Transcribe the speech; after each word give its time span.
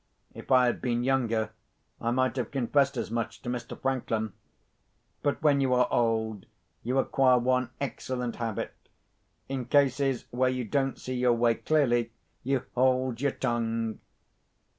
If 0.33 0.51
I 0.51 0.65
had 0.65 0.81
been 0.81 1.03
younger, 1.03 1.51
I 2.01 2.09
might 2.09 2.35
have 2.37 2.49
confessed 2.49 2.97
as 2.97 3.11
much 3.11 3.43
to 3.43 3.49
Mr. 3.51 3.79
Franklin. 3.79 4.33
But 5.21 5.43
when 5.43 5.61
you 5.61 5.75
are 5.75 5.87
old, 5.91 6.47
you 6.81 6.97
acquire 6.97 7.37
one 7.37 7.69
excellent 7.79 8.37
habit. 8.37 8.73
In 9.47 9.65
cases 9.65 10.25
where 10.31 10.49
you 10.49 10.65
don't 10.65 10.97
see 10.97 11.13
your 11.13 11.33
way 11.33 11.53
clearly, 11.53 12.11
you 12.43 12.63
hold 12.73 13.21
your 13.21 13.33
tongue. 13.33 13.99